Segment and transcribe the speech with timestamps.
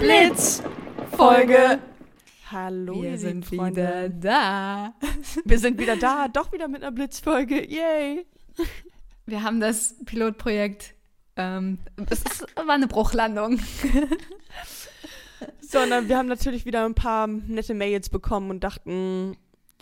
[0.00, 1.78] Blitzfolge.
[2.50, 3.82] Hallo, Wir sind Freunde.
[3.82, 4.94] wieder da.
[5.44, 7.70] Wir sind wieder da, doch wieder mit einer Blitzfolge.
[7.70, 8.24] Yay!
[9.26, 10.94] Wir haben das Pilotprojekt.
[11.36, 12.24] Ähm, es
[12.56, 13.60] war eine Bruchlandung.
[15.60, 19.36] Sondern wir haben natürlich wieder ein paar nette Mails bekommen und dachten,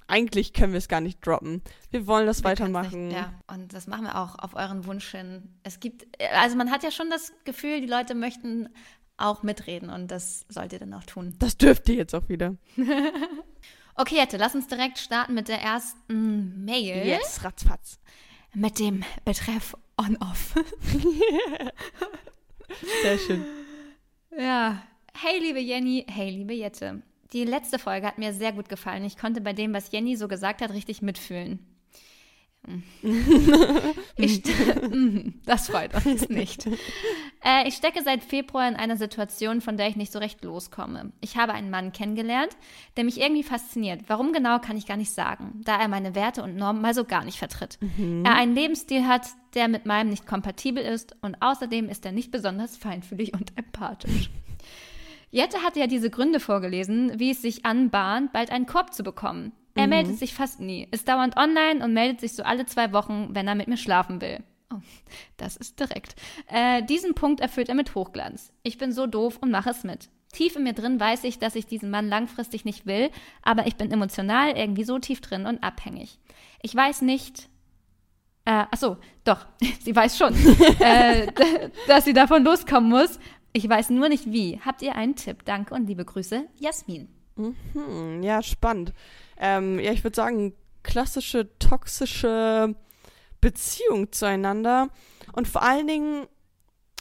[0.08, 1.62] eigentlich können wir es gar nicht droppen.
[1.90, 3.08] Wir wollen das Wir weitermachen.
[3.08, 5.54] Nicht, ja, und das machen wir auch auf euren Wunsch hin.
[5.62, 8.68] Es gibt, also man hat ja schon das Gefühl, die Leute möchten
[9.18, 11.34] auch mitreden und das sollt ihr dann auch tun.
[11.38, 12.56] Das dürft ihr jetzt auch wieder.
[14.00, 17.04] Okay, Jette, lass uns direkt starten mit der ersten Mail.
[17.04, 17.98] Yes, ratzfatz.
[18.54, 20.54] Mit dem Betreff On-Off.
[23.02, 23.44] Sehr schön.
[24.38, 24.80] Ja.
[25.14, 26.06] Hey, liebe Jenny.
[26.08, 27.02] Hey, liebe Jette.
[27.32, 29.04] Die letzte Folge hat mir sehr gut gefallen.
[29.04, 31.58] Ich konnte bei dem, was Jenny so gesagt hat, richtig mitfühlen.
[34.16, 34.42] Ich,
[34.90, 36.66] Mhm, das freut uns nicht.
[37.44, 41.12] Äh, ich stecke seit Februar in einer Situation, von der ich nicht so recht loskomme.
[41.20, 42.56] Ich habe einen Mann kennengelernt,
[42.96, 44.02] der mich irgendwie fasziniert.
[44.08, 47.04] Warum genau, kann ich gar nicht sagen, da er meine Werte und Normen mal so
[47.04, 47.78] gar nicht vertritt.
[48.24, 52.30] Er einen Lebensstil hat, der mit meinem nicht kompatibel ist und außerdem ist er nicht
[52.30, 54.30] besonders feinfühlig und empathisch.
[55.30, 59.52] Jette hatte ja diese Gründe vorgelesen, wie es sich anbahnt, bald einen Korb zu bekommen.
[59.78, 63.28] Er meldet sich fast nie, ist dauernd online und meldet sich so alle zwei Wochen,
[63.32, 64.42] wenn er mit mir schlafen will.
[64.72, 64.80] Oh,
[65.38, 66.14] das ist direkt.
[66.46, 68.52] Äh, diesen Punkt erfüllt er mit Hochglanz.
[68.62, 70.10] Ich bin so doof und mache es mit.
[70.32, 73.10] Tief in mir drin weiß ich, dass ich diesen Mann langfristig nicht will,
[73.42, 76.18] aber ich bin emotional irgendwie so tief drin und abhängig.
[76.60, 77.48] Ich weiß nicht,
[78.44, 79.46] äh, ach so, doch,
[79.80, 80.34] sie weiß schon,
[80.80, 81.28] äh,
[81.86, 83.18] dass sie davon loskommen muss.
[83.54, 84.60] Ich weiß nur nicht wie.
[84.64, 85.44] Habt ihr einen Tipp?
[85.46, 87.08] Danke und liebe Grüße, Jasmin.
[87.36, 88.92] Hm, ja, spannend.
[89.38, 92.74] Ähm, ja, ich würde sagen, klassische toxische
[93.40, 94.88] Beziehung zueinander.
[95.32, 96.26] Und vor allen Dingen,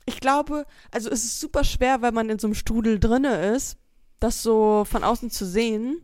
[0.05, 3.77] ich glaube, also es ist super schwer, wenn man in so einem Strudel drinne ist,
[4.19, 6.01] das so von außen zu sehen.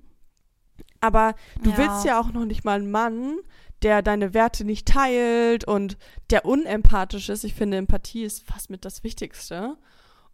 [1.02, 1.78] Aber du Ja.
[1.78, 3.38] willst ja auch noch nicht mal einen Mann,
[3.82, 5.98] der deine Werte nicht teilt und
[6.30, 7.44] der unempathisch ist.
[7.44, 9.78] Ich finde, Empathie ist fast mit das Wichtigste.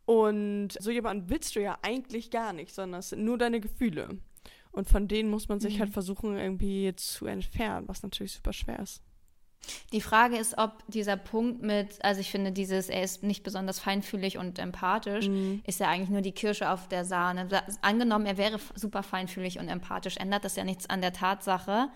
[0.05, 4.19] Und so jemanden willst du ja eigentlich gar nicht, sondern es sind nur deine Gefühle.
[4.71, 5.79] Und von denen muss man sich Mhm.
[5.81, 9.01] halt versuchen, irgendwie zu entfernen, was natürlich super schwer ist.
[9.91, 13.79] Die Frage ist, ob dieser Punkt mit, also ich finde dieses, er ist nicht besonders
[13.79, 15.61] feinfühlig und empathisch, Mhm.
[15.67, 17.47] ist ja eigentlich nur die Kirsche auf der Sahne.
[17.81, 21.89] Angenommen, er wäre super feinfühlig und empathisch, ändert das ja nichts an der Tatsache,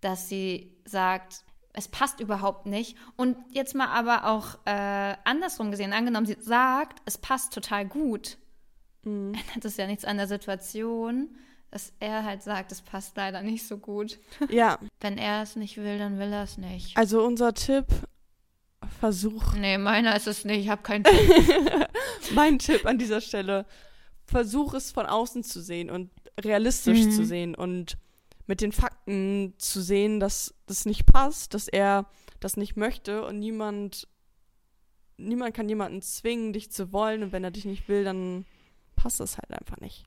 [0.00, 2.96] dass sie sagt, es passt überhaupt nicht.
[3.16, 8.38] Und jetzt mal aber auch äh, andersrum gesehen, angenommen, sie sagt, es passt total gut,
[9.04, 9.34] Mhm.
[9.34, 11.36] ändert das ja nichts an der Situation,
[11.74, 14.18] dass er halt sagt, es passt leider nicht so gut.
[14.48, 16.96] Ja, Wenn er es nicht will, dann will er es nicht.
[16.96, 17.86] also unser Tipp,
[19.00, 20.60] versuch, Nee, meiner ist es nicht.
[20.60, 21.04] Ich habe keinen
[22.34, 23.66] mein Tipp an dieser Stelle,
[24.24, 27.10] versuch es von außen zu sehen und realistisch Mhm.
[27.10, 27.98] zu sehen und
[28.46, 32.06] mit den Fakten zu sehen, dass das nicht passt, dass er
[32.40, 34.06] das nicht möchte und niemand,
[35.16, 38.44] niemand kann jemanden zwingen, dich zu wollen und wenn er dich nicht will, dann
[38.96, 40.04] passt das halt einfach nicht.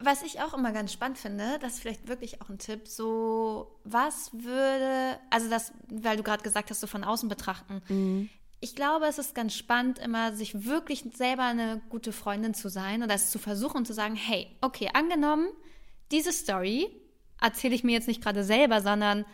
[0.00, 3.78] Was ich auch immer ganz spannend finde, das ist vielleicht wirklich auch ein Tipp, so
[3.84, 7.82] was würde, also das, weil du gerade gesagt hast, so von außen betrachten.
[8.60, 13.02] Ich glaube, es ist ganz spannend, immer sich wirklich selber eine gute Freundin zu sein
[13.02, 15.46] und das zu versuchen und zu sagen, hey, okay, angenommen,
[16.10, 16.88] diese Story
[17.40, 19.24] erzähle ich mir jetzt nicht gerade selber, sondern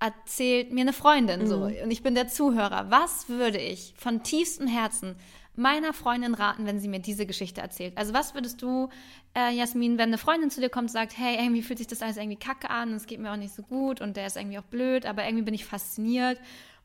[0.00, 2.90] erzählt mir eine Freundin so und ich bin der Zuhörer.
[2.90, 5.16] Was würde ich von tiefstem Herzen
[5.56, 7.96] meiner Freundin raten, wenn sie mir diese Geschichte erzählt?
[7.96, 8.88] Also was würdest du,
[9.34, 12.02] äh, Jasmin, wenn eine Freundin zu dir kommt und sagt, hey, irgendwie fühlt sich das
[12.02, 14.36] alles irgendwie kacke an und es geht mir auch nicht so gut und der ist
[14.36, 16.40] irgendwie auch blöd, aber irgendwie bin ich fasziniert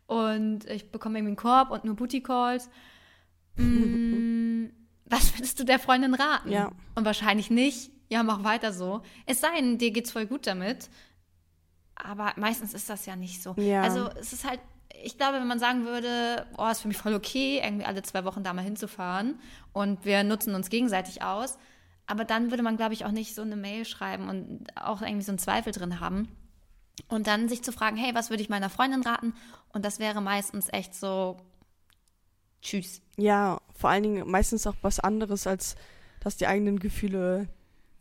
[0.07, 2.69] und ich bekomme irgendwie einen Korb und nur Booty Calls.
[3.55, 4.65] Mm,
[5.05, 6.51] was würdest du der Freundin raten?
[6.51, 6.71] Ja.
[6.95, 9.01] Und wahrscheinlich nicht, ja, mach weiter so.
[9.25, 10.89] Es sei denn, dir geht's voll gut damit.
[11.95, 13.53] Aber meistens ist das ja nicht so.
[13.57, 13.83] Ja.
[13.83, 14.59] Also es ist halt,
[15.03, 18.23] ich glaube, wenn man sagen würde, oh, ist für mich voll okay, irgendwie alle zwei
[18.25, 19.39] Wochen da mal hinzufahren
[19.73, 21.57] und wir nutzen uns gegenseitig aus,
[22.07, 25.23] aber dann würde man, glaube ich, auch nicht so eine Mail schreiben und auch irgendwie
[25.23, 26.27] so einen Zweifel drin haben.
[27.07, 29.33] Und dann sich zu fragen, hey, was würde ich meiner Freundin raten?
[29.69, 31.37] Und das wäre meistens echt so,
[32.61, 33.01] tschüss.
[33.17, 35.75] Ja, vor allen Dingen meistens auch was anderes, als
[36.19, 37.47] dass die eigenen Gefühle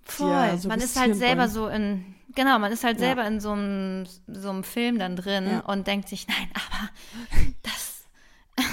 [0.04, 0.28] Voll.
[0.30, 3.06] Ja, so man ist halt selber so in, genau, man ist halt Ja.
[3.06, 5.60] selber in so einem, so einem Film dann drin Ja.
[5.60, 6.90] und denkt sich, nein, aber
[7.62, 8.04] das,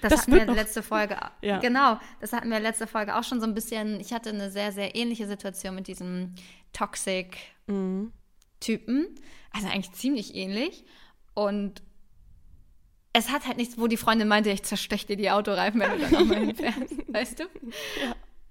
[0.00, 1.58] das, Das hatten wir letzte Folge, Ja.
[1.58, 4.72] genau, das hatten wir letzte Folge auch schon so ein bisschen, ich hatte eine sehr,
[4.72, 6.34] sehr ähnliche Situation mit diesem
[6.72, 7.36] Toxic
[7.68, 8.12] Mhm.
[8.60, 9.08] Typen,
[9.52, 10.84] also eigentlich ziemlich ähnlich
[11.34, 11.82] und
[13.12, 15.98] es hat halt nichts, wo die Freundin meinte, ich zerstech dir die Autoreifen, wenn du
[15.98, 17.44] dann nochmal hinfährst, weißt du?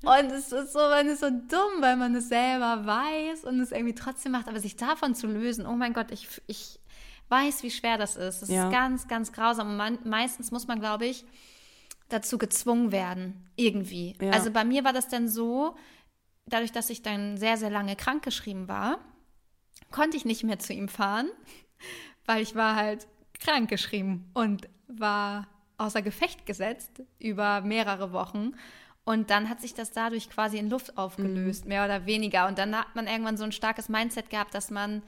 [0.04, 3.72] Und es ist so, man ist so dumm, weil man es selber weiß und es
[3.72, 6.80] irgendwie trotzdem macht, aber sich davon zu lösen, oh mein Gott, ich, ich
[7.30, 8.42] weiß, wie schwer das ist.
[8.42, 8.66] Das ja.
[8.66, 9.72] ist ganz, ganz grausam.
[9.72, 11.26] Und man, meistens muss man, glaube ich,
[12.10, 14.16] dazu gezwungen werden, irgendwie.
[14.22, 14.32] Ja.
[14.32, 15.76] Also bei mir war das dann so,
[16.46, 19.00] dadurch, dass ich dann sehr, sehr lange krankgeschrieben war,
[19.92, 21.30] konnte ich nicht mehr zu ihm fahren,
[22.26, 23.08] weil ich war halt
[23.40, 25.48] krankgeschrieben und war
[25.78, 28.54] außer Gefecht gesetzt über mehrere Wochen.
[29.06, 31.70] Und dann hat sich das dadurch quasi in Luft aufgelöst, mhm.
[31.70, 32.48] mehr oder weniger.
[32.48, 35.04] Und dann hat man irgendwann so ein starkes Mindset gehabt, dass man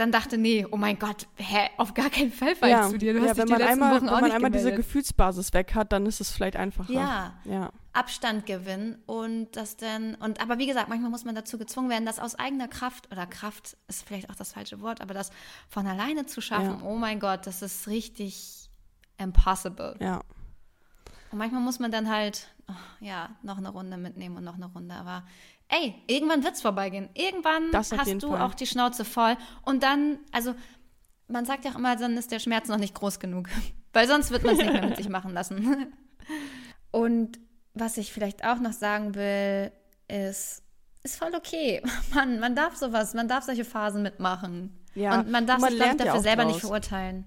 [0.00, 2.88] dann dachte, nee, oh mein Gott, hä, auf gar keinen Fall fahre ja.
[2.88, 3.12] zu dir.
[3.12, 4.60] Du ja, hast wenn dich man die einmal, Wochen wenn auch man einmal gemeldet.
[4.60, 6.92] diese Gefühlsbasis weg hat, dann ist es vielleicht einfacher.
[6.92, 7.34] Ja.
[7.44, 7.70] ja.
[7.92, 12.06] Abstand gewinnen und das dann, und aber wie gesagt, manchmal muss man dazu gezwungen werden,
[12.06, 15.30] das aus eigener Kraft, oder Kraft ist vielleicht auch das falsche Wort, aber das
[15.68, 16.86] von alleine zu schaffen, ja.
[16.86, 18.70] oh mein Gott, das ist richtig
[19.18, 19.96] impossible.
[20.00, 20.20] Ja.
[21.30, 24.66] Und manchmal muss man dann halt, oh, ja, noch eine Runde mitnehmen und noch eine
[24.66, 25.24] Runde, aber
[25.68, 27.08] ey, irgendwann wird es vorbeigehen.
[27.14, 28.42] Irgendwann hast du Fall.
[28.42, 29.36] auch die Schnauze voll.
[29.62, 30.54] Und dann, also
[31.28, 33.48] man sagt ja auch immer, dann ist der Schmerz noch nicht groß genug.
[33.92, 35.92] Weil sonst wird man es nicht mehr mit sich machen lassen.
[36.90, 37.38] Und
[37.74, 39.72] was ich vielleicht auch noch sagen will,
[40.08, 40.62] ist,
[41.02, 41.82] ist voll okay.
[42.14, 44.76] Man, man darf sowas, man darf solche Phasen mitmachen.
[44.94, 45.20] Ja.
[45.20, 46.52] Und man darf und man sich, ich, dafür ja selber draus.
[46.52, 47.24] nicht verurteilen.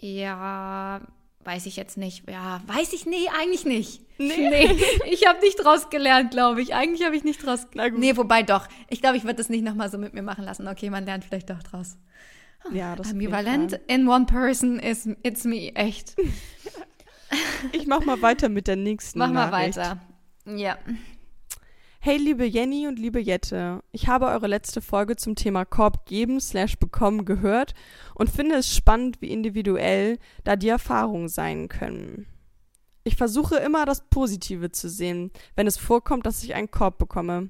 [0.00, 1.02] Ja,
[1.44, 2.28] weiß ich jetzt nicht.
[2.28, 4.02] Ja, weiß ich, nee, eigentlich nicht.
[4.18, 4.34] Nee.
[4.50, 4.76] nee
[5.10, 6.74] ich habe nicht draus gelernt, glaube ich.
[6.74, 7.98] Eigentlich habe ich nicht draus gut.
[7.98, 8.68] Nee, wobei doch.
[8.88, 10.68] Ich glaube, ich würde das nicht nochmal so mit mir machen lassen.
[10.68, 11.96] Okay, man lernt vielleicht doch draus.
[12.72, 16.16] Ja, das Ambivalent in one person is it's me, echt.
[17.72, 19.76] Ich mach mal weiter mit der nächsten Mach mal Nachricht.
[19.76, 19.98] weiter.
[20.46, 20.78] Ja.
[22.06, 26.38] Hey, liebe Jenny und liebe Jette, ich habe eure letzte Folge zum Thema Korb geben
[26.38, 27.72] slash bekommen gehört
[28.14, 32.26] und finde es spannend, wie individuell da die Erfahrungen sein können.
[33.04, 37.48] Ich versuche immer das Positive zu sehen, wenn es vorkommt, dass ich einen Korb bekomme.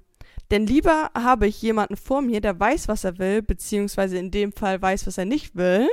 [0.53, 4.53] Denn lieber habe ich jemanden vor mir, der weiß, was er will, beziehungsweise in dem
[4.53, 5.89] Fall weiß, was er nicht will,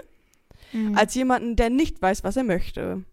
[0.72, 0.96] Mhm.
[0.96, 3.06] als jemanden, der nicht weiß, was er möchte.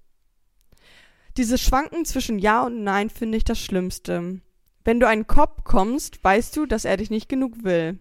[1.38, 4.42] Dieses Schwanken zwischen Ja und Nein finde ich das Schlimmste.
[4.88, 7.98] Wenn du einen Kopf kommst, weißt du, dass er dich nicht genug will.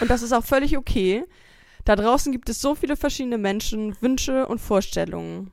[0.00, 1.22] Und das ist auch völlig okay.
[1.84, 5.52] Da draußen gibt es so viele verschiedene Menschen, Wünsche und Vorstellungen.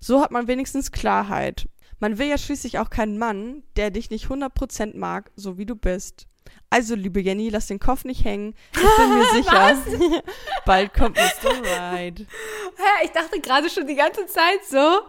[0.00, 1.68] So hat man wenigstens Klarheit.
[1.98, 5.76] Man will ja schließlich auch keinen Mann, der dich nicht 100% mag, so wie du
[5.76, 6.26] bist.
[6.70, 8.54] Also, liebe Jenny, lass den Kopf nicht hängen.
[8.72, 10.22] Ich bin mir sicher,
[10.64, 11.62] bald kommt Mr.
[11.62, 12.20] Right.
[12.20, 15.02] Hä, ich dachte gerade schon die ganze Zeit so.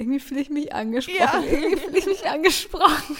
[0.00, 1.18] Irgendwie fühle ich mich angesprochen.
[1.18, 1.40] Ja.
[1.42, 3.16] Irgendwie fühle ich mich angesprochen.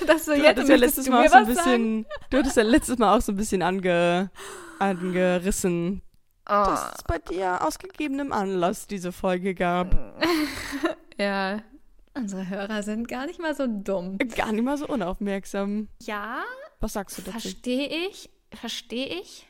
[0.00, 1.54] Und das so, Du jetzt hattest ja letztes Mal auch so ein sagen?
[1.54, 4.30] bisschen, du hattest ja letztes Mal auch so ein bisschen ange,
[4.78, 6.02] angerissen,
[6.48, 6.52] Oh.
[6.64, 9.94] dass es bei dir aus gegebenem Anlass diese Folge gab.
[11.18, 11.62] Ja,
[12.12, 14.18] unsere Hörer sind gar nicht mal so dumm.
[14.18, 15.88] Gar nicht mal so unaufmerksam.
[16.02, 16.42] Ja,
[16.78, 17.32] Was sagst du dazu?
[17.40, 19.46] verstehe ich, verstehe ich.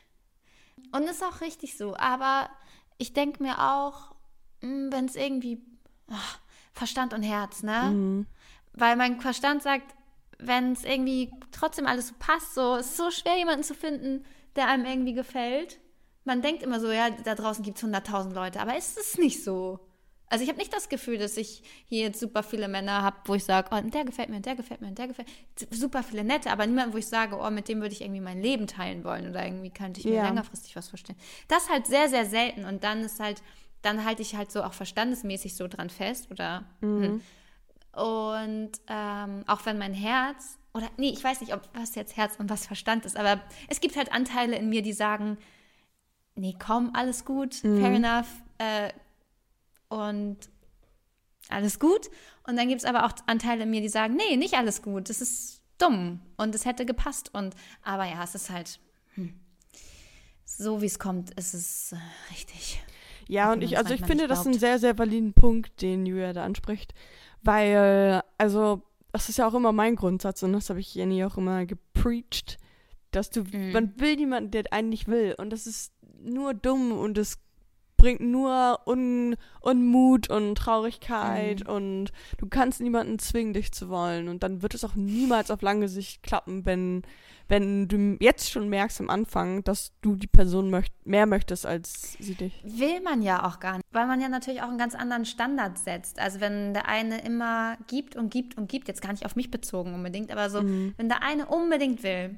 [0.93, 1.93] Und ist auch richtig so.
[1.97, 2.49] Aber
[2.97, 4.15] ich denke mir auch,
[4.61, 5.61] wenn es irgendwie
[6.09, 6.39] ach,
[6.77, 7.91] Verstand und Herz, ne?
[7.93, 8.27] Mhm.
[8.73, 9.95] Weil mein Verstand sagt,
[10.39, 14.23] wenn es irgendwie trotzdem alles so passt, so es ist so schwer, jemanden zu finden,
[14.55, 15.79] der einem irgendwie gefällt.
[16.25, 19.43] Man denkt immer so, ja, da draußen gibt es 100.000 Leute, aber ist es nicht
[19.43, 19.79] so.
[20.29, 23.35] Also ich habe nicht das Gefühl, dass ich hier jetzt super viele Männer habe, wo
[23.35, 25.29] ich sage, oh, der gefällt mir, der gefällt mir, der gefällt
[25.71, 28.41] Super viele nette, aber niemand, wo ich sage, oh, mit dem würde ich irgendwie mein
[28.41, 30.23] Leben teilen wollen oder irgendwie könnte ich mir Ja.
[30.27, 31.17] längerfristig was vorstellen.
[31.47, 33.41] Das ist halt sehr, sehr selten und dann ist halt,
[33.81, 37.21] dann halte ich halt so auch verstandesmäßig so dran fest oder hm.
[37.93, 42.35] und ähm, auch wenn mein Herz oder nee, ich weiß nicht, ob was jetzt Herz
[42.37, 45.37] und was Verstand ist, aber es gibt halt Anteile in mir, die sagen,
[46.35, 48.27] nee, komm, alles gut, fair enough
[48.59, 48.91] äh,
[49.89, 50.37] und
[51.49, 52.09] alles gut.
[52.45, 55.09] Und dann gibt es aber auch Anteile in mir, die sagen, nee, nicht alles gut,
[55.09, 58.79] das ist dumm und es hätte gepasst und aber ja, es ist halt
[59.13, 59.39] hm,
[60.45, 61.97] so wie es kommt, ist es äh,
[62.31, 62.81] richtig.
[63.27, 64.59] Ja, und ich, also ich finde das einen glaubt.
[64.61, 66.93] sehr, sehr validen Punkt, den Julia da anspricht.
[67.43, 68.81] Weil, also,
[69.11, 72.57] das ist ja auch immer mein Grundsatz und das habe ich Jenny auch immer gepreacht,
[73.11, 73.71] dass du, Mhm.
[73.71, 75.35] man will jemanden, der einen nicht will.
[75.37, 77.39] Und das ist nur dumm und es
[78.07, 81.73] bringt nur Un Unmut und Traurigkeit Mhm.
[81.73, 84.29] und du kannst niemanden zwingen, dich zu wollen.
[84.29, 87.01] Und dann wird es auch niemals auf lange Sicht klappen, wenn,
[87.49, 92.13] wenn du jetzt schon merkst am Anfang, dass du die Person möcht mehr möchtest als
[92.17, 92.61] sie dich.
[92.63, 95.77] Will man ja auch gar nicht, weil man ja natürlich auch einen ganz anderen Standard
[95.77, 96.17] setzt.
[96.19, 99.51] Also wenn der eine immer gibt und gibt und gibt, jetzt gar nicht auf mich
[99.51, 102.37] bezogen unbedingt, aber so, wenn der eine unbedingt will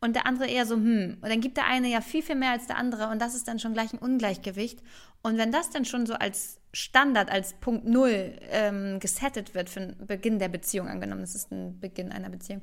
[0.00, 2.52] und der andere eher so, hm, und dann gibt der eine ja viel, viel mehr
[2.52, 4.80] als der andere und das ist dann schon gleich ein Ungleichgewicht.
[5.22, 9.80] Und wenn das dann schon so als Standard, als Punkt Null ähm, gesettet wird für
[9.80, 12.62] den Beginn der Beziehung, angenommen, das ist ein Beginn einer Beziehung,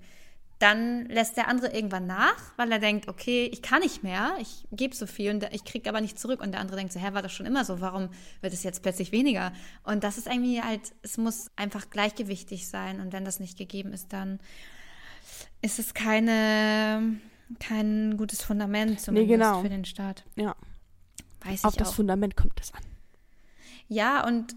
[0.60, 4.66] dann lässt der andere irgendwann nach, weil er denkt, okay, ich kann nicht mehr, ich
[4.72, 6.42] gebe so viel und ich kriege aber nicht zurück.
[6.42, 8.10] Und der andere denkt so, hä, war das schon immer so, warum
[8.42, 9.54] wird es jetzt plötzlich weniger?
[9.84, 13.02] Und das ist irgendwie halt, es muss einfach gleichgewichtig sein.
[13.02, 14.40] Und wenn das nicht gegeben ist, dann
[15.62, 17.20] ist es keine,
[17.60, 19.62] kein gutes Fundament zumindest nee, genau.
[19.62, 20.26] für den Start.
[20.36, 20.56] Ja.
[21.42, 21.96] Weiß Auf das auch.
[21.96, 22.82] Fundament kommt es an.
[23.88, 24.56] Ja, und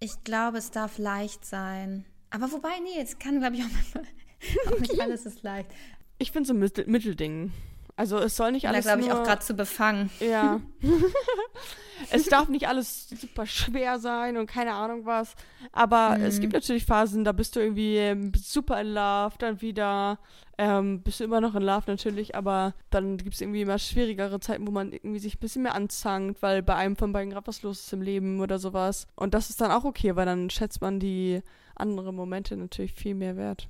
[0.00, 2.04] ich glaube, es darf leicht sein.
[2.30, 5.70] Aber wobei, nee, es kann, glaube ich, auch auch nicht alles ist leicht.
[6.18, 7.52] Ich finde so ein Mittel Mittelding.
[8.00, 8.86] Also es soll nicht alles.
[8.86, 10.08] Da glaube ich auch gerade zu befangen.
[10.20, 10.58] Ja.
[12.10, 15.34] es darf nicht alles super schwer sein und keine Ahnung was.
[15.70, 16.24] Aber mhm.
[16.24, 20.18] es gibt natürlich Phasen, da bist du irgendwie ähm, super in Love, dann wieder
[20.56, 24.40] ähm, bist du immer noch in Love natürlich, aber dann gibt es irgendwie immer schwierigere
[24.40, 27.48] Zeiten, wo man irgendwie sich ein bisschen mehr anzankt, weil bei einem von beiden gerade
[27.48, 29.08] was los ist im Leben oder sowas.
[29.14, 31.42] Und das ist dann auch okay, weil dann schätzt man die
[31.74, 33.68] anderen Momente natürlich viel mehr wert.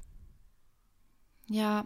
[1.50, 1.84] Ja,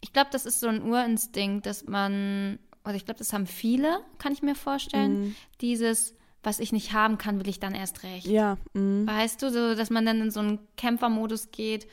[0.00, 4.00] ich glaube, das ist so ein Urinstinkt, dass man, oder ich glaube, das haben viele,
[4.18, 5.36] kann ich mir vorstellen, mm.
[5.62, 8.26] dieses, was ich nicht haben kann, will ich dann erst recht.
[8.26, 8.58] Ja.
[8.74, 9.06] Mm.
[9.06, 11.88] Weißt du, so, dass man dann in so einen Kämpfermodus geht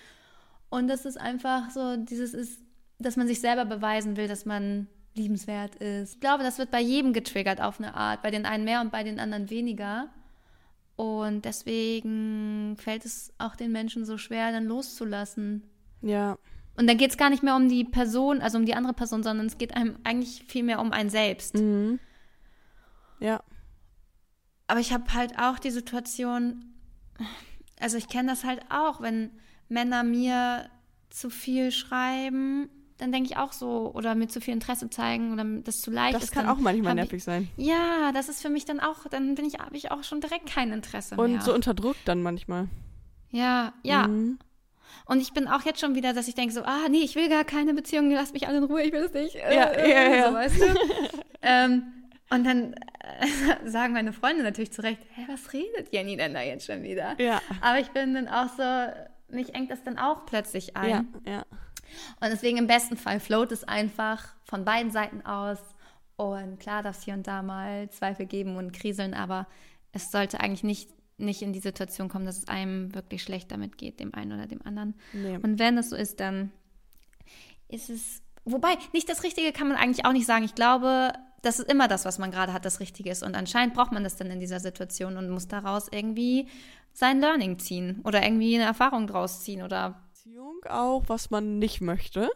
[0.69, 2.59] und das ist einfach so, dieses ist,
[2.99, 6.15] dass man sich selber beweisen will, dass man liebenswert ist.
[6.15, 8.91] Ich glaube, das wird bei jedem getriggert auf eine Art, bei den einen mehr und
[8.91, 10.09] bei den anderen weniger.
[10.97, 15.63] Und deswegen fällt es auch den Menschen so schwer, dann loszulassen.
[16.01, 16.37] Ja.
[16.77, 19.23] Und dann geht es gar nicht mehr um die Person, also um die andere Person,
[19.23, 21.55] sondern es geht einem eigentlich viel mehr um einen selbst.
[21.55, 21.99] Mhm.
[23.19, 23.41] Ja.
[24.67, 26.73] Aber ich habe halt auch die Situation,
[27.79, 29.31] also ich kenne das halt auch, wenn
[29.69, 30.69] Männer mir
[31.09, 35.43] zu viel schreiben, dann denke ich auch so, oder mir zu viel Interesse zeigen oder
[35.61, 36.35] das zu leicht das ist.
[36.35, 37.49] Das kann auch manchmal nervig ich, sein.
[37.57, 40.47] Ja, das ist für mich dann auch, dann bin ich, habe ich auch schon direkt
[40.47, 41.41] kein Interesse Und mehr.
[41.41, 42.67] so unterdrückt dann manchmal.
[43.31, 44.07] Ja, ja.
[44.07, 44.39] Mhm.
[45.05, 47.29] Und ich bin auch jetzt schon wieder, dass ich denke so, ah, nee, ich will
[47.29, 49.35] gar keine Beziehung, lass mich alle in Ruhe, ich will es nicht.
[49.35, 50.27] Äh, ja, äh, ja, ja.
[50.27, 50.65] So, weißt du?
[51.41, 51.83] ähm,
[52.29, 53.27] und dann äh,
[53.69, 57.19] sagen meine Freunde natürlich zu Recht, hä, was redet Jenny denn da jetzt schon wieder?
[57.19, 57.41] Ja.
[57.61, 58.63] Aber ich bin dann auch so,
[59.29, 60.89] mich engt das dann auch plötzlich ein.
[61.25, 61.45] Ja, ja.
[62.19, 65.59] Und deswegen im besten Fall float es einfach von beiden Seiten aus.
[66.17, 69.47] Und klar darf es hier und da mal Zweifel geben und kriseln, aber
[69.91, 73.77] es sollte eigentlich nicht nicht in die Situation kommen, dass es einem wirklich schlecht damit
[73.77, 74.95] geht, dem einen oder dem anderen.
[75.13, 75.37] Nee.
[75.37, 76.51] Und wenn es so ist, dann
[77.67, 78.21] ist es.
[78.43, 80.45] Wobei, nicht das Richtige kann man eigentlich auch nicht sagen.
[80.45, 83.23] Ich glaube, das ist immer das, was man gerade hat, das Richtige ist.
[83.23, 86.47] Und anscheinend braucht man das dann in dieser Situation und muss daraus irgendwie
[86.93, 90.01] sein Learning ziehen oder irgendwie eine Erfahrung draus ziehen oder.
[90.13, 92.29] Beziehung auch, was man nicht möchte.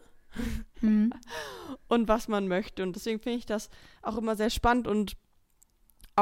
[0.80, 1.12] Mhm.
[1.88, 2.82] und was man möchte.
[2.82, 3.68] Und deswegen finde ich das
[4.02, 5.16] auch immer sehr spannend und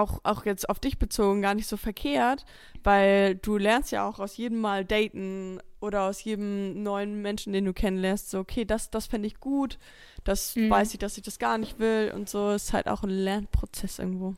[0.01, 2.45] auch, auch jetzt auf dich bezogen gar nicht so verkehrt,
[2.85, 7.65] weil du lernst ja auch aus jedem Mal daten oder aus jedem neuen Menschen, den
[7.65, 9.79] du kennenlernst, so, okay, das, das fände ich gut,
[10.25, 10.71] das mhm.
[10.71, 13.99] weiß ich, dass ich das gar nicht will und so ist halt auch ein Lernprozess
[13.99, 14.35] irgendwo.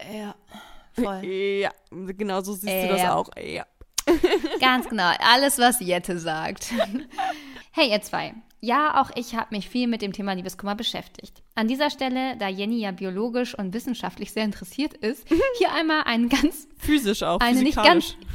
[0.00, 0.34] Ja,
[0.92, 1.22] voll.
[1.24, 3.30] Ja, genau so siehst äh, du das auch.
[3.36, 3.66] Ja.
[4.60, 6.72] Ganz genau, alles, was Jette sagt.
[7.72, 8.34] hey, ihr zwei.
[8.60, 11.42] Ja, auch ich habe mich viel mit dem Thema Liebeskummer beschäftigt.
[11.54, 15.26] An dieser Stelle, da Jenny ja biologisch und wissenschaftlich sehr interessiert ist,
[15.58, 18.16] hier einmal einen ganz physisch auch eine physikalisch.
[18.16, 18.28] nicht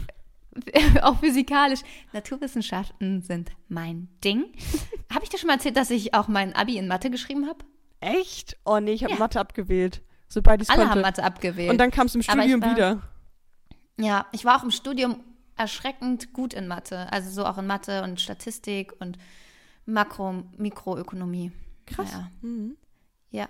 [0.64, 1.82] ganz auch physikalisch.
[2.14, 4.46] Naturwissenschaften sind mein Ding.
[5.14, 7.66] habe ich dir schon mal erzählt, dass ich auch mein Abi in Mathe geschrieben habe?
[8.00, 8.58] Echt?
[8.64, 9.20] Oh nee, ich habe ja.
[9.20, 10.92] Mathe abgewählt, sobald ich Alle konnte.
[10.92, 11.70] haben Mathe abgewählt.
[11.70, 13.02] Und dann kam es im Studium war, wieder.
[14.00, 15.22] Ja, ich war auch im Studium
[15.56, 19.18] erschreckend gut in Mathe, also so auch in Mathe und Statistik und
[19.86, 21.52] Makro, Mikroökonomie.
[21.86, 22.12] Krass.
[22.12, 22.32] Ja.
[22.42, 22.78] Mhm.
[23.32, 23.48] ja.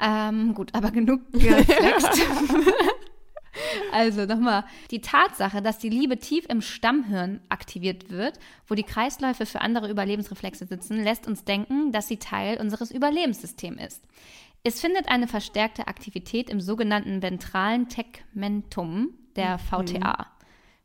[0.00, 2.20] Ähm, gut, aber genug geflext.
[3.92, 9.46] also nochmal, die Tatsache, dass die Liebe tief im Stammhirn aktiviert wird, wo die Kreisläufe
[9.46, 14.04] für andere Überlebensreflexe sitzen, lässt uns denken, dass sie Teil unseres Überlebenssystems ist.
[14.64, 20.33] Es findet eine verstärkte Aktivität im sogenannten ventralen Tegmentum, der VTA, mhm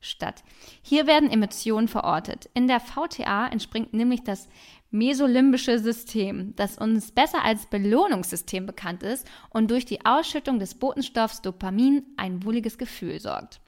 [0.02, 0.44] statt.
[0.82, 2.50] Hier werden Emotionen verortet.
[2.54, 4.48] In der VTA entspringt nämlich das
[4.92, 11.42] mesolimbische System, das uns besser als Belohnungssystem bekannt ist und durch die Ausschüttung des Botenstoffs
[11.42, 13.60] Dopamin ein wohliges Gefühl sorgt.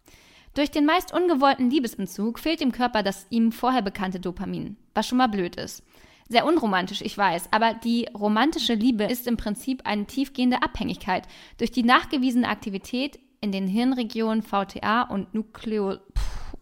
[0.53, 5.17] Durch den meist ungewollten Liebesentzug fehlt dem Körper das ihm vorher bekannte Dopamin, was schon
[5.17, 5.83] mal blöd ist.
[6.27, 11.27] Sehr unromantisch, ich weiß, aber die romantische Liebe ist im Prinzip eine tiefgehende Abhängigkeit.
[11.57, 15.95] Durch die nachgewiesene Aktivität in den Hirnregionen VTA und Nukleo.
[15.95, 16.55] Pff,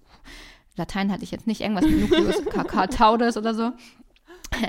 [0.76, 3.72] Latein hatte ich jetzt nicht, irgendwas mit Nucleus cacautaudes oder so.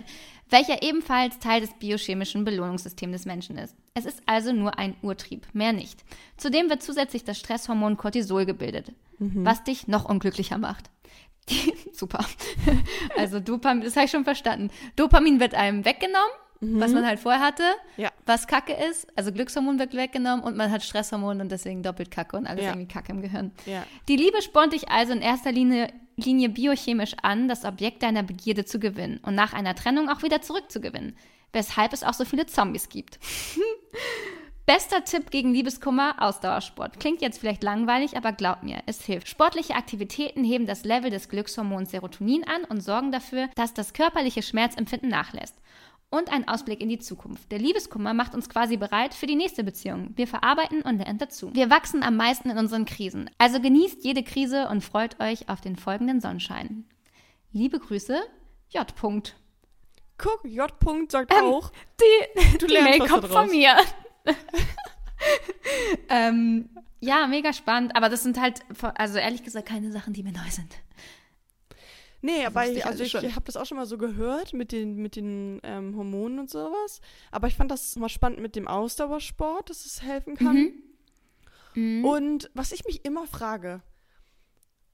[0.50, 3.76] welcher ebenfalls Teil des biochemischen Belohnungssystems des Menschen ist.
[3.94, 6.04] Es ist also nur ein Urtrieb, mehr nicht.
[6.36, 9.44] Zudem wird zusätzlich das Stresshormon Cortisol gebildet, mhm.
[9.44, 10.90] was dich noch unglücklicher macht.
[11.48, 12.24] Die, super.
[13.16, 14.70] Also Dopamin, das habe ich schon verstanden.
[14.96, 16.80] Dopamin wird einem weggenommen, mhm.
[16.80, 17.64] was man halt vorher hatte,
[17.96, 18.10] ja.
[18.26, 19.06] was Kacke ist.
[19.16, 22.70] Also Glückshormon wird weggenommen und man hat Stresshormon und deswegen doppelt Kacke und alles ja.
[22.70, 23.52] irgendwie Kacke im Gehirn.
[23.66, 23.84] Ja.
[24.08, 28.64] Die Liebe spornt dich also in erster Linie, Linie biochemisch an, das Objekt deiner Begierde
[28.64, 31.16] zu gewinnen und nach einer Trennung auch wieder zurückzugewinnen.
[31.52, 33.18] Weshalb es auch so viele Zombies gibt.
[34.66, 37.00] Bester Tipp gegen Liebeskummer, Ausdauersport.
[37.00, 39.28] Klingt jetzt vielleicht langweilig, aber glaub mir, es hilft.
[39.28, 44.42] Sportliche Aktivitäten heben das Level des Glückshormons Serotonin an und sorgen dafür, dass das körperliche
[44.42, 45.56] Schmerzempfinden nachlässt.
[46.10, 47.52] Und ein Ausblick in die Zukunft.
[47.52, 50.10] Der Liebeskummer macht uns quasi bereit für die nächste Beziehung.
[50.16, 51.54] Wir verarbeiten und lernen dazu.
[51.54, 53.30] Wir wachsen am meisten in unseren Krisen.
[53.38, 56.84] Also genießt jede Krise und freut euch auf den folgenden Sonnenschein.
[57.52, 58.20] Liebe Grüße,
[58.70, 58.92] J.
[58.92, 59.34] -Punkt.
[60.18, 60.68] Guck, J.
[60.82, 61.70] -Punkt sagt ähm, auch.
[62.00, 63.76] Die, du die Mail kommt von mir.
[66.08, 66.68] ähm,
[67.00, 67.96] ja, mega spannend.
[67.96, 68.60] Aber das sind halt,
[68.94, 70.74] also ehrlich gesagt, keine Sachen, die mir neu sind.
[72.22, 74.96] Nee, aber ich, also ich, ich habe das auch schon mal so gehört mit den,
[74.96, 77.00] mit den ähm, Hormonen und sowas.
[77.30, 80.56] Aber ich fand das mal spannend mit dem Ausdauersport, dass es helfen kann.
[80.56, 80.82] Mhm.
[81.74, 82.04] Mhm.
[82.04, 83.80] Und was ich mich immer frage,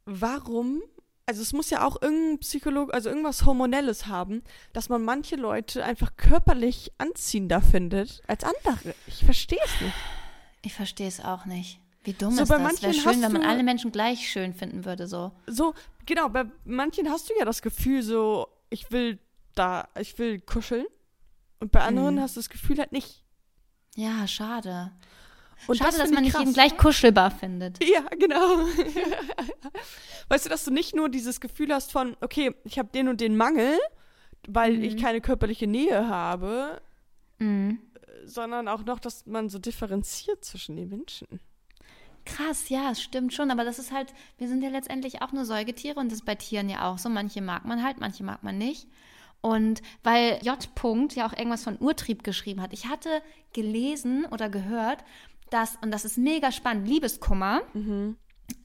[0.04, 0.83] warum
[1.28, 4.42] also es muss ja auch irgendein Psycholog, also irgendwas Hormonelles haben,
[4.73, 8.95] dass man manche Leute einfach körperlich anziehender findet als andere.
[9.09, 9.95] Ich verstehe es nicht.
[10.62, 11.80] Ich verstehe es auch nicht.
[12.06, 12.82] Wie dumm so, ist bei das?
[12.82, 15.32] Wäre schön, wenn man alle Menschen gleich schön finden würde, so.
[15.48, 15.75] So,
[16.06, 19.18] genau, bei manchen hast du ja das Gefühl so, ich will
[19.56, 20.86] da, ich will kuscheln.
[21.58, 22.22] Und bei anderen hm.
[22.22, 23.25] hast du das Gefühl halt nicht.
[23.96, 24.92] Ja, schade.
[25.66, 27.82] Und Schade, das dass man nicht jeden gleich kuschelbar findet.
[27.88, 28.58] Ja, genau.
[30.28, 33.20] weißt du, dass du nicht nur dieses Gefühl hast von, okay, ich habe den und
[33.20, 33.76] den Mangel,
[34.46, 34.84] weil mhm.
[34.84, 36.80] ich keine körperliche Nähe habe,
[37.38, 37.80] mhm.
[38.25, 41.40] sondern auch noch, dass man so differenziert zwischen den Menschen.
[42.26, 45.45] Krass, ja, es stimmt schon, aber das ist halt, wir sind ja letztendlich auch nur
[45.45, 47.09] Säugetiere und das ist bei Tieren ja auch so.
[47.09, 48.88] Manche mag man halt, manche mag man nicht.
[49.40, 50.59] Und weil J.
[50.75, 52.73] -Punkt ja auch irgendwas von Urtrieb geschrieben hat.
[52.73, 55.04] Ich hatte gelesen oder gehört,
[55.50, 58.17] dass, und das ist mega spannend, Liebeskummer, mhm.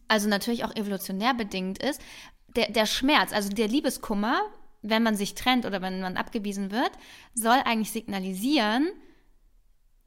[0.07, 2.01] also natürlich auch evolutionär bedingt ist,
[2.55, 4.41] der, der Schmerz, also der Liebeskummer,
[4.81, 6.91] wenn man sich trennt oder wenn man abgewiesen wird,
[7.35, 8.89] soll eigentlich signalisieren,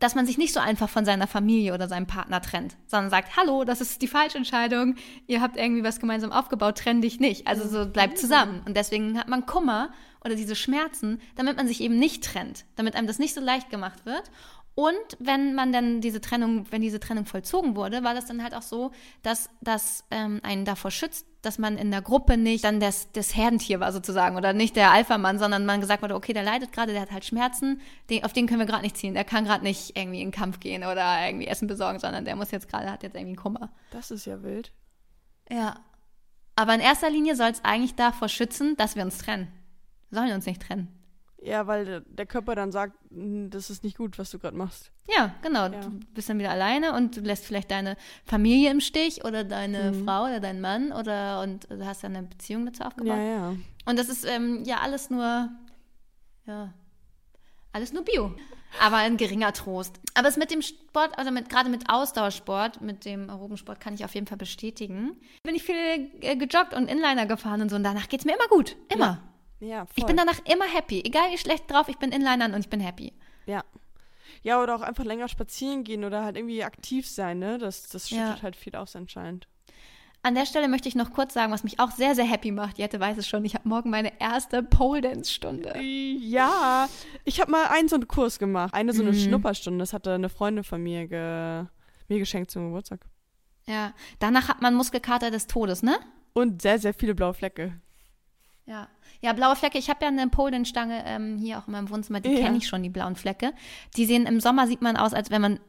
[0.04, 3.38] dass man sich nicht so einfach von seiner Familie oder seinem Partner trennt, sondern sagt,
[3.38, 7.46] hallo, das ist die falsche Entscheidung, ihr habt irgendwie was gemeinsam aufgebaut, trenn dich nicht.
[7.46, 8.60] Also so bleibt zusammen.
[8.66, 9.88] Und deswegen hat man Kummer
[10.24, 13.70] oder diese Schmerzen, damit man sich eben nicht trennt, damit einem das nicht so leicht
[13.70, 14.30] gemacht wird.
[14.76, 18.54] Und wenn man dann diese Trennung, wenn diese Trennung vollzogen wurde, war das dann halt
[18.54, 18.90] auch so,
[19.22, 23.36] dass das ähm, einen davor schützt, dass man in der Gruppe nicht dann das, das
[23.36, 26.92] Herdentier war sozusagen oder nicht der Alpha-Mann, sondern man gesagt wurde, okay, der leidet gerade,
[26.92, 29.14] der hat halt Schmerzen, den, auf den können wir gerade nicht ziehen.
[29.14, 32.34] Der kann gerade nicht irgendwie in den Kampf gehen oder irgendwie Essen besorgen, sondern der
[32.34, 33.70] muss jetzt gerade, hat jetzt irgendwie einen Kummer.
[33.92, 34.72] Das ist ja wild.
[35.48, 35.76] Ja.
[36.56, 39.52] Aber in erster Linie soll es eigentlich davor schützen, dass wir uns trennen.
[40.14, 40.88] Wir sollen uns nicht trennen.
[41.42, 44.92] Ja, weil der Körper dann sagt, hm, das ist nicht gut, was du gerade machst.
[45.08, 45.64] Ja, genau.
[45.64, 45.80] Ja.
[45.80, 49.90] Du bist dann wieder alleine und du lässt vielleicht deine Familie im Stich oder deine
[49.90, 50.04] mhm.
[50.04, 53.16] Frau oder deinen Mann oder und du hast ja eine Beziehung dazu aufgebaut.
[53.16, 53.56] Ja, ja.
[53.86, 55.50] Und das ist ähm, ja alles nur,
[56.46, 56.72] ja,
[57.72, 58.34] alles nur Bio.
[58.80, 60.00] Aber ein geringer Trost.
[60.14, 64.04] Aber es mit dem Sport, also mit, gerade mit Ausdauersport, mit dem Aerobensport kann ich
[64.04, 65.20] auf jeden Fall bestätigen.
[65.42, 65.76] Bin ich viel
[66.20, 68.76] äh, gejoggt und Inliner gefahren und so und danach geht es mir immer gut.
[68.88, 69.04] Immer.
[69.04, 69.33] Ja.
[69.64, 69.94] Ja, voll.
[69.96, 71.02] Ich bin danach immer happy.
[71.04, 73.12] Egal wie schlecht drauf, ich bin Inlinern und ich bin happy.
[73.46, 73.64] Ja.
[74.42, 77.58] Ja, oder auch einfach länger spazieren gehen oder halt irgendwie aktiv sein, ne?
[77.58, 78.42] Das, das schüttet ja.
[78.42, 79.48] halt viel aus anscheinend.
[80.22, 82.78] An der Stelle möchte ich noch kurz sagen, was mich auch sehr, sehr happy macht.
[82.78, 85.78] Jette weiß es schon, ich habe morgen meine erste Pole Dance Stunde.
[85.80, 86.88] Ja,
[87.24, 88.72] ich habe mal einen so einen Kurs gemacht.
[88.72, 89.18] Eine so eine mhm.
[89.18, 89.80] Schnupperstunde.
[89.80, 91.66] Das hatte eine Freundin von mir ge
[92.08, 93.00] mir geschenkt zum Geburtstag.
[93.66, 95.96] Ja, danach hat man Muskelkater des Todes, ne?
[96.34, 97.80] Und sehr, sehr viele blaue Flecke.
[98.66, 98.88] Ja.
[99.20, 99.78] Ja, blaue Flecke.
[99.78, 102.20] Ich habe ja eine Polenstange ähm, hier auch in meinem Wohnzimmer.
[102.20, 102.40] Die ja.
[102.40, 103.52] kenne ich schon, die blauen Flecke.
[103.96, 105.60] Die sehen im Sommer sieht man aus, als wenn man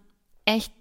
[0.46, 0.74] echt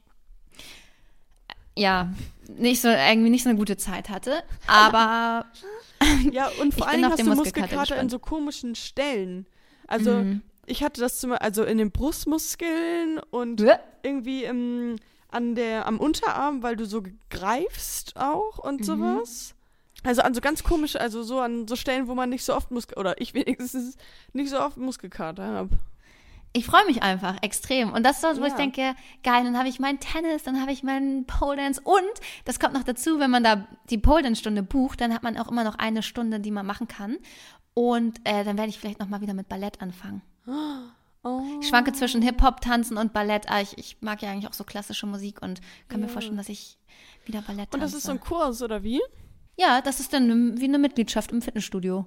[1.76, 2.12] ja
[2.48, 4.42] nicht so irgendwie nicht so eine gute Zeit hatte.
[4.66, 5.46] Aber
[6.32, 9.46] ja und vor allem hast du Muskelkater in so komischen Stellen.
[9.86, 10.42] Also mhm.
[10.66, 13.78] ich hatte das zum also in den Brustmuskeln und ja.
[14.02, 14.96] irgendwie im,
[15.30, 18.84] an der am Unterarm, weil du so greifst auch und mhm.
[18.84, 19.54] sowas.
[20.04, 22.70] Also an so ganz komische, also so an so Stellen, wo man nicht so oft
[22.70, 23.96] Muskel, oder ich wenigstens
[24.32, 25.70] nicht so oft Muskelkater habe.
[26.56, 27.92] Ich freue mich einfach extrem.
[27.92, 28.46] Und das ist so, wo ja.
[28.46, 31.80] ich denke, geil, dann habe ich meinen Tennis, dann habe ich meinen Pole Dance.
[31.82, 32.02] Und
[32.44, 35.36] das kommt noch dazu, wenn man da die Pole Dance Stunde bucht, dann hat man
[35.36, 37.16] auch immer noch eine Stunde, die man machen kann.
[37.74, 40.22] Und äh, dann werde ich vielleicht nochmal wieder mit Ballett anfangen.
[41.24, 41.40] Oh.
[41.60, 43.50] Ich schwanke zwischen Hip-Hop, Tanzen und Ballett.
[43.50, 46.12] Ah, ich, ich mag ja eigentlich auch so klassische Musik und kann mir Ja.
[46.12, 46.78] vorstellen, dass ich
[47.24, 47.74] wieder Ballett tanze.
[47.74, 49.00] Und das ist so ein Kurs, oder wie?
[49.56, 52.06] Ja, das ist dann wie eine Mitgliedschaft im Fitnessstudio.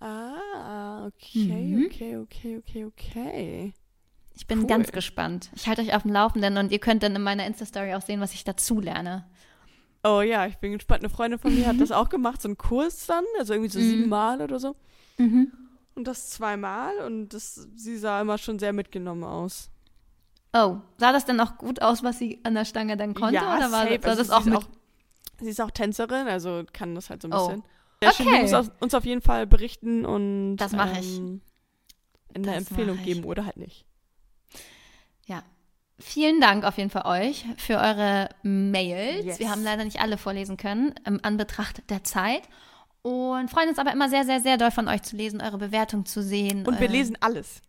[0.00, 1.86] Ah, okay, Mhm.
[1.86, 3.74] okay, okay, okay, okay.
[4.36, 4.66] Ich bin Cool.
[4.68, 5.50] ganz gespannt.
[5.56, 8.20] Ich halte euch auf dem Laufenden und ihr könnt dann in meiner Insta-Story auch sehen,
[8.20, 9.26] was ich dazu lerne.
[10.04, 11.00] Oh ja, ich bin gespannt.
[11.00, 13.80] Eine Freundin von mir hat das auch gemacht, so einen Kurs dann, also irgendwie so
[13.80, 13.84] Mhm.
[13.88, 14.76] siebenmal oder so.
[15.18, 15.52] Mhm.
[15.96, 19.70] Und das zweimal und das, sie sah immer schon sehr mitgenommen aus.
[20.52, 23.34] Oh, sah das denn auch gut aus, was sie an der Stange dann konnte?
[23.34, 23.98] ja, oder war safe.
[24.00, 24.54] sah Also das sie auch mit?
[24.58, 24.68] auch,
[25.40, 27.46] sie ist auch Tänzerin, also kann das halt so ein Oh.
[27.48, 27.62] bisschen.
[28.02, 28.22] Ja, Okay.
[28.28, 28.42] okay.
[28.54, 31.18] muss uns auf jeden Fall berichten und Das mach ich.
[31.18, 31.40] ähm,
[32.34, 33.84] eine Empfehlung geben oder halt nicht.
[35.26, 35.42] Ja.
[35.98, 39.24] Vielen Dank auf jeden Fall euch für eure Mails.
[39.24, 39.38] Yes.
[39.40, 42.42] Wir haben leider nicht alle vorlesen können, im Anbetracht der Zeit.
[43.02, 46.04] Und freuen uns aber immer sehr, sehr, sehr doll von euch zu lesen, eure Bewertung
[46.06, 46.66] zu sehen.
[46.66, 47.62] Und wir äh, lesen alles.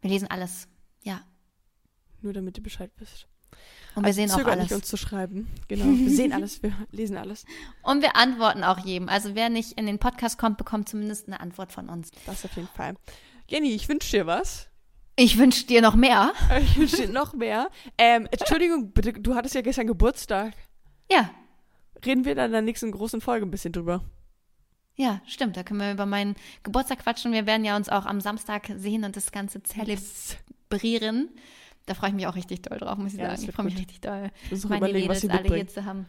[0.00, 0.68] Wir lesen alles.
[1.02, 1.20] Ja.
[2.22, 3.26] Nur damit ihr Bescheid wisst.
[3.94, 4.64] Und wir Also sehen auch alles.
[4.64, 5.48] nicht, uns zu schreiben.
[5.68, 5.84] Genau.
[5.86, 7.44] Wir sehen alles, wir lesen alles.
[7.82, 9.08] Und wir antworten auch jedem.
[9.08, 12.10] Also wer nicht in den Podcast kommt, bekommt zumindest eine Antwort von uns.
[12.26, 12.94] Das auf jeden Fall.
[13.48, 14.68] Jenny, ich wünsche dir was.
[15.16, 16.32] Ich wünsche dir noch mehr.
[16.62, 17.68] Ich wünsche dir noch mehr.
[17.98, 20.54] Ähm, Entschuldigung, bitte, du hattest ja gestern Geburtstag.
[21.10, 21.30] Ja,
[22.06, 24.02] Reden wir dann in der nächsten großen Folge ein bisschen drüber.
[24.96, 25.56] ja, stimmt.
[25.58, 27.32] Da können wir über meinen Geburtstag quatschen.
[27.32, 31.28] Wir werden ja uns auch am Samstag sehen und das Ganze zelebrieren.
[31.86, 33.48] Da freue ich mich auch richtig doll drauf, muss ich Ja, sagen.
[33.48, 34.30] Ich freue mich richtig doll,
[34.68, 35.68] meine überlegen, was Mädels alle hier mitbringen.
[35.68, 36.06] zu haben.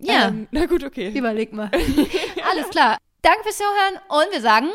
[0.00, 1.10] Ja, Ähm, na gut, okay.
[1.16, 1.70] überleg mal.
[2.50, 2.98] Alles klar.
[3.22, 4.68] Danke fürs Zuhören und wir sagen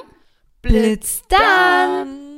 [0.61, 2.28] Blitz dann.